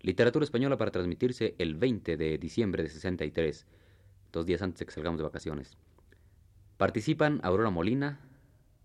[0.00, 3.66] Literatura española para transmitirse el 20 de diciembre de 63,
[4.32, 5.76] dos días antes de que salgamos de vacaciones.
[6.76, 8.20] Participan Aurora Molina,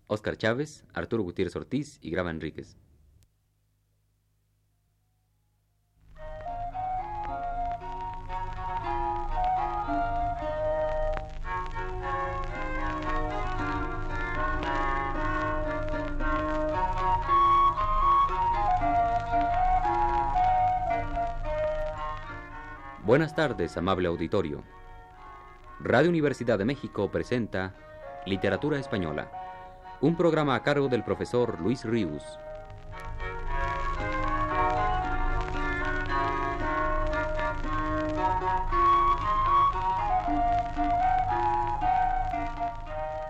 [0.08, 2.76] Óscar Chávez, Arturo Gutiérrez Ortiz y Grava Enríquez.
[23.04, 24.64] Buenas tardes, amable auditorio.
[25.78, 27.74] Radio Universidad de México presenta
[28.24, 29.30] Literatura Española,
[30.00, 32.22] un programa a cargo del profesor Luis Ríos.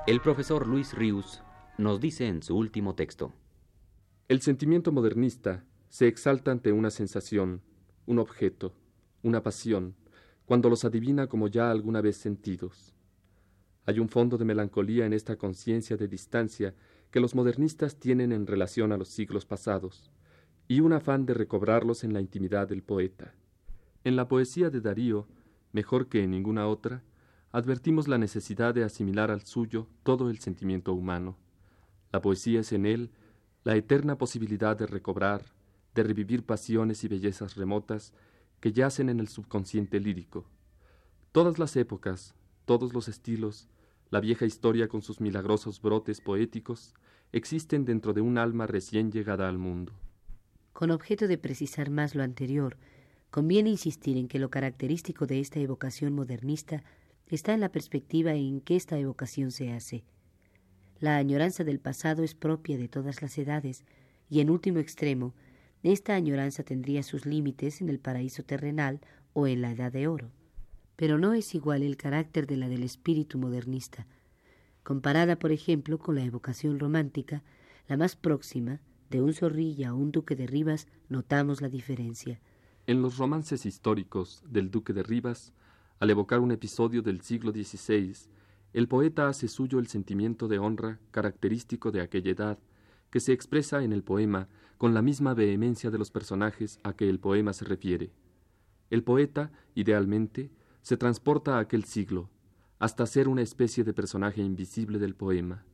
[0.06, 1.42] El profesor Luis Ríos
[1.78, 3.32] nos dice en su último texto.
[4.28, 7.62] El sentimiento modernista se exalta ante una sensación,
[8.06, 8.72] un objeto,
[9.24, 9.96] una pasión,
[10.44, 12.94] cuando los adivina como ya alguna vez sentidos.
[13.86, 16.74] Hay un fondo de melancolía en esta conciencia de distancia
[17.10, 20.12] que los modernistas tienen en relación a los siglos pasados,
[20.68, 23.34] y un afán de recobrarlos en la intimidad del poeta.
[24.04, 25.26] En la poesía de Darío,
[25.72, 27.02] mejor que en ninguna otra,
[27.50, 31.38] advertimos la necesidad de asimilar al suyo todo el sentimiento humano.
[32.12, 33.10] La poesía es en él
[33.62, 35.46] la eterna posibilidad de recobrar,
[35.94, 38.12] de revivir pasiones y bellezas remotas
[38.64, 40.46] que yacen en el subconsciente lírico.
[41.32, 42.34] Todas las épocas,
[42.64, 43.68] todos los estilos,
[44.08, 46.94] la vieja historia con sus milagrosos brotes poéticos,
[47.30, 49.92] existen dentro de un alma recién llegada al mundo.
[50.72, 52.78] Con objeto de precisar más lo anterior,
[53.30, 56.84] conviene insistir en que lo característico de esta evocación modernista
[57.26, 60.04] está en la perspectiva en que esta evocación se hace.
[61.00, 63.84] La añoranza del pasado es propia de todas las edades
[64.30, 65.34] y, en último extremo,
[65.92, 69.00] esta añoranza tendría sus límites en el paraíso terrenal
[69.34, 70.30] o en la edad de oro.
[70.96, 74.06] Pero no es igual el carácter de la del espíritu modernista.
[74.82, 77.42] Comparada, por ejemplo, con la evocación romántica,
[77.86, 82.40] la más próxima, de un zorrilla o un duque de Rivas, notamos la diferencia.
[82.86, 85.52] En los romances históricos del duque de Rivas,
[86.00, 88.14] al evocar un episodio del siglo XVI,
[88.72, 92.58] el poeta hace suyo el sentimiento de honra característico de aquella edad,
[93.14, 97.08] que se expresa en el poema con la misma vehemencia de los personajes a que
[97.08, 98.10] el poema se refiere.
[98.90, 100.50] El poeta, idealmente,
[100.82, 102.28] se transporta a aquel siglo,
[102.80, 105.64] hasta ser una especie de personaje invisible del poema.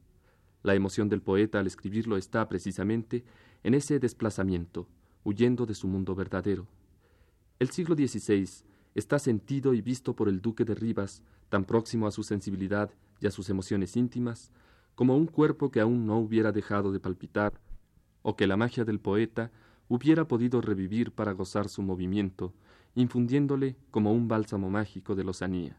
[0.62, 3.24] La emoción del poeta al escribirlo está precisamente
[3.62, 4.86] en ese desplazamiento,
[5.24, 6.68] huyendo de su mundo verdadero.
[7.58, 12.10] El siglo XVI está sentido y visto por el duque de Rivas, tan próximo a
[12.10, 14.52] su sensibilidad y a sus emociones íntimas,
[14.94, 17.60] como un cuerpo que aún no hubiera dejado de palpitar,
[18.22, 19.50] o que la magia del poeta
[19.88, 22.52] hubiera podido revivir para gozar su movimiento,
[22.94, 25.76] infundiéndole como un bálsamo mágico de lozanía.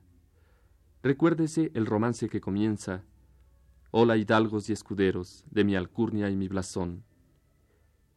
[1.03, 3.03] Recuérdese el romance que comienza
[3.93, 7.03] Hola hidalgos y escuderos de mi alcurnia y mi blasón,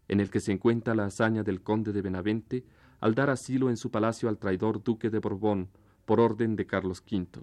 [0.07, 2.65] en el que se encuentra la hazaña del conde de Benavente
[3.01, 5.69] al dar asilo en su palacio al traidor duque de Borbón
[6.05, 7.43] por orden de Carlos V.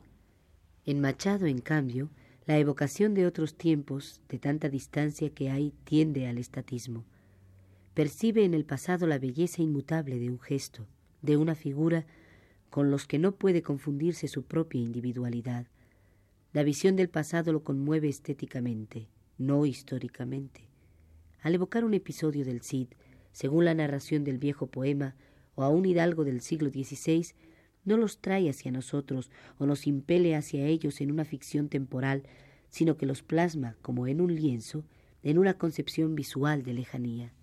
[0.86, 2.10] En Machado, en cambio,
[2.46, 7.06] la evocación de otros tiempos, de tanta distancia que hay, tiende al estatismo.
[7.94, 10.88] Percibe en el pasado la belleza inmutable de un gesto,
[11.22, 12.06] de una figura,
[12.70, 15.68] con los que no puede confundirse su propia individualidad.
[16.54, 20.68] La visión del pasado lo conmueve estéticamente, no históricamente.
[21.42, 22.88] Al evocar un episodio del Cid,
[23.34, 25.16] según la narración del viejo poema,
[25.56, 27.28] o a un hidalgo del siglo XVI,
[27.84, 32.24] no los trae hacia nosotros o nos impele hacia ellos en una ficción temporal,
[32.70, 34.84] sino que los plasma, como en un lienzo,
[35.24, 37.34] en una concepción visual de lejanía.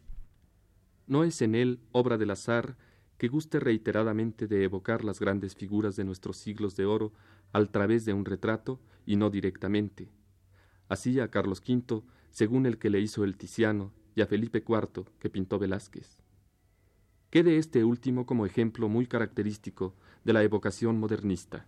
[1.07, 2.77] No es en él obra del azar
[3.19, 7.13] que guste reiteradamente de evocar las grandes figuras de nuestros siglos de oro
[7.53, 10.09] al través de un retrato y no directamente.
[10.89, 15.05] Así a Carlos V, según el que le hizo el Tiziano, y a Felipe IV,
[15.19, 16.18] que pintó Velázquez.
[17.31, 19.95] Quede este último como ejemplo muy característico
[20.25, 21.67] de la evocación modernista.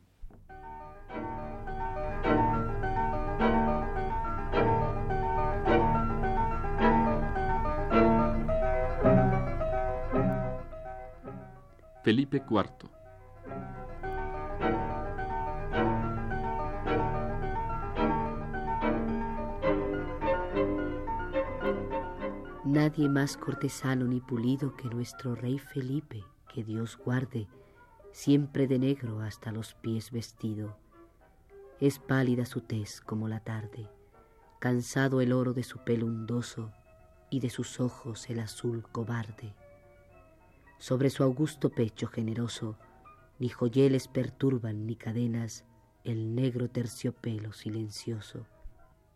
[12.03, 13.00] Felipe IV
[22.91, 27.47] Nadie más cortesano ni pulido que nuestro rey Felipe, que Dios guarde,
[28.11, 30.77] siempre de negro hasta los pies vestido.
[31.79, 33.89] Es pálida su tez como la tarde,
[34.59, 36.73] cansado el oro de su pelo undoso
[37.31, 39.55] y de sus ojos el azul cobarde.
[40.79, 42.77] Sobre su augusto pecho generoso,
[43.39, 45.65] ni joyeles perturban ni cadenas
[46.03, 48.49] el negro terciopelo silencioso.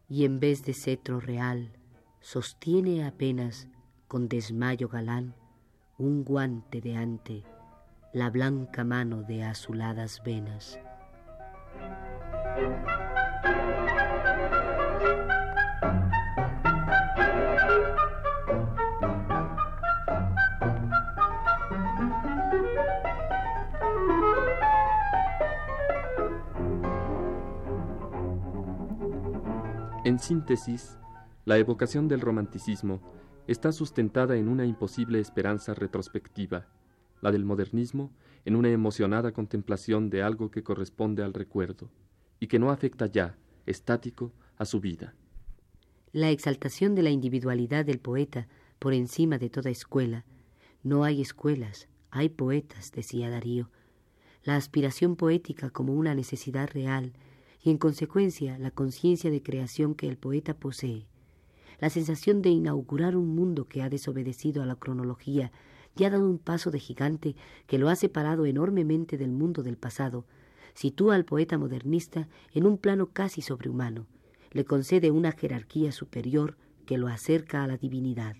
[0.08, 1.72] Y en vez de cetro real,
[2.24, 3.68] sostiene apenas
[4.08, 5.34] con desmayo galán
[5.98, 7.44] un guante de ante,
[8.14, 10.80] la blanca mano de azuladas venas.
[30.06, 30.98] En síntesis,
[31.44, 33.00] la evocación del romanticismo
[33.46, 36.66] está sustentada en una imposible esperanza retrospectiva,
[37.20, 38.10] la del modernismo
[38.44, 41.90] en una emocionada contemplación de algo que corresponde al recuerdo
[42.40, 43.36] y que no afecta ya,
[43.66, 45.14] estático, a su vida.
[46.12, 48.48] La exaltación de la individualidad del poeta
[48.78, 50.24] por encima de toda escuela.
[50.82, 53.70] No hay escuelas, hay poetas, decía Darío.
[54.44, 57.14] La aspiración poética como una necesidad real
[57.62, 61.06] y en consecuencia la conciencia de creación que el poeta posee,
[61.84, 65.52] la sensación de inaugurar un mundo que ha desobedecido a la cronología
[65.94, 67.36] y ha dado un paso de gigante
[67.66, 70.24] que lo ha separado enormemente del mundo del pasado,
[70.72, 74.06] sitúa al poeta modernista en un plano casi sobrehumano,
[74.52, 78.34] le concede una jerarquía superior que lo acerca a la divinidad.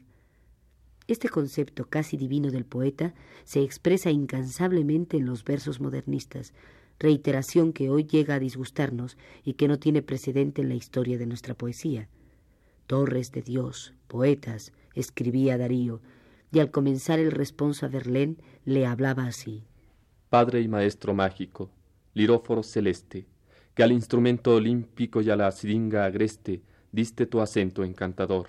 [1.07, 3.13] Este concepto casi divino del poeta
[3.45, 6.55] se expresa incansablemente en los versos modernistas,
[6.99, 11.27] reiteración que hoy llega a disgustarnos y que no tiene precedente en la historia de
[11.27, 12.09] nuestra poesía.
[12.87, 16.01] Torres de Dios, poetas, escribía Darío,
[16.53, 19.65] y al comenzar el responso a Verlaine le hablaba así.
[20.31, 21.71] Padre y maestro mágico,
[22.13, 23.27] liróforo celeste,
[23.75, 28.49] que al instrumento olímpico y a la siringa agreste diste tu acento encantador.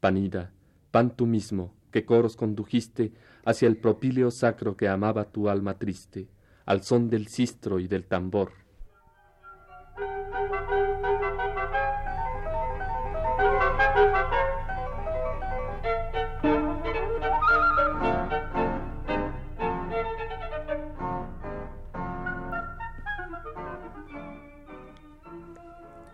[0.00, 0.52] Panida,
[0.90, 3.12] pan tú mismo, que coros condujiste
[3.44, 6.28] hacia el propíleo sacro que amaba tu alma triste
[6.68, 8.52] al son del sistro y del tambor.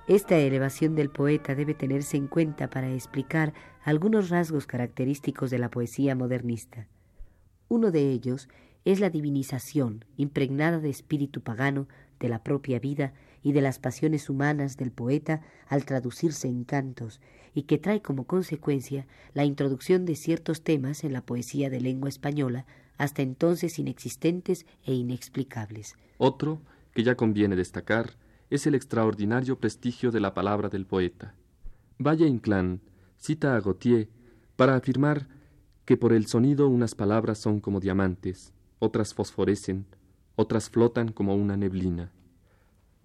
[0.07, 5.71] Esta elevación del poeta debe tenerse en cuenta para explicar algunos rasgos característicos de la
[5.71, 6.87] poesía modernista.
[7.69, 8.49] Uno de ellos
[8.85, 11.89] es la divinización impregnada de espíritu pagano
[12.25, 13.13] de la propia vida
[13.43, 17.21] y de las pasiones humanas del poeta al traducirse en cantos,
[17.53, 22.09] y que trae como consecuencia la introducción de ciertos temas en la poesía de lengua
[22.09, 22.65] española,
[22.97, 25.97] hasta entonces inexistentes e inexplicables.
[26.17, 26.63] Otro,
[26.95, 28.17] que ya conviene destacar,
[28.49, 31.35] es el extraordinario prestigio de la palabra del poeta.
[31.99, 32.81] Valle Inclán
[33.19, 34.09] cita a Gautier
[34.57, 35.29] para afirmar
[35.85, 39.85] que por el sonido unas palabras son como diamantes, otras fosforecen,
[40.37, 42.13] otras flotan como una neblina.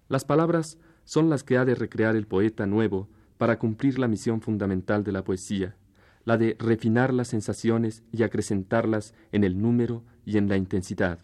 [0.08, 4.40] Las palabras son las que ha de recrear el poeta nuevo para cumplir la misión
[4.40, 5.76] fundamental de la poesía,
[6.24, 11.20] la de refinar las sensaciones y acrecentarlas en el número y en la intensidad.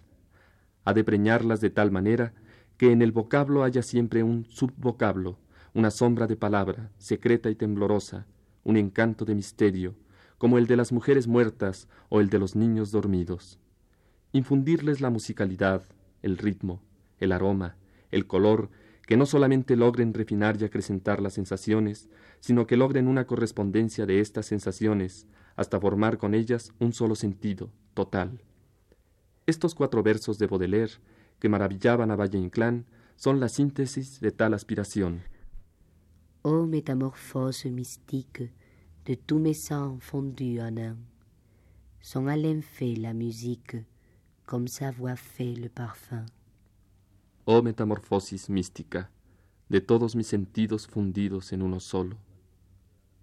[0.85, 2.33] Ha de preñarlas de tal manera
[2.77, 5.39] que en el vocablo haya siempre un subvocablo,
[5.75, 8.27] una sombra de palabra, secreta y temblorosa,
[8.65, 9.95] un encanto de misterio,
[10.39, 13.59] como el de las mujeres muertas o el de los niños dormidos
[14.37, 15.83] infundirles la musicalidad,
[16.23, 16.83] el ritmo,
[17.19, 17.77] el aroma,
[18.11, 18.71] el color,
[19.07, 22.09] que no solamente logren refinar y acrecentar las sensaciones,
[22.41, 27.71] sino que logren una correspondencia de estas sensaciones hasta formar con ellas un solo sentido,
[27.95, 28.43] total.
[29.47, 30.93] Estos cuatro versos de Baudelaire,
[31.39, 35.23] que maravillaban a Valle Inclán, son la síntesis de tal aspiración.
[36.43, 38.53] Oh métamorphose mystique
[39.05, 40.97] de tous mes sens fondus en un,
[42.01, 42.27] son
[42.63, 43.85] fait la musique,
[44.47, 46.25] comme sa voix fait le parfum.
[47.47, 49.11] Oh metamorfosis mística,
[49.69, 52.17] de todos mis sentidos fundidos en uno solo.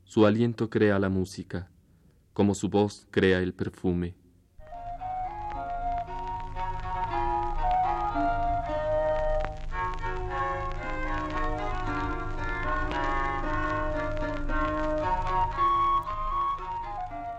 [0.03, 1.69] Su aliento crea la música,
[2.33, 4.15] como su voz crea el perfume.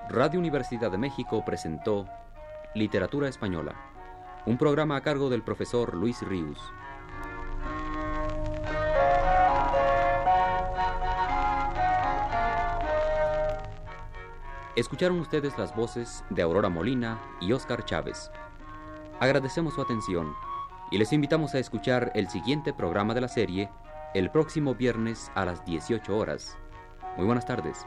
[0.09, 2.07] Radio Universidad de México presentó
[2.75, 3.77] Literatura Española,
[4.47, 6.59] un programa a cargo del profesor Luis Ríos.
[14.75, 18.33] Escucharon ustedes las voces de Aurora Molina y Óscar Chávez.
[19.21, 20.35] Agradecemos su atención
[20.91, 23.71] y les invitamos a escuchar el siguiente programa de la serie
[24.15, 26.59] el próximo viernes a las 18 horas.
[27.17, 27.87] Muy buenas tardes.